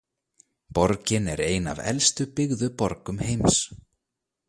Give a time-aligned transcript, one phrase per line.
[0.75, 3.57] Borgin er ein af elstu byggðu borgum heims.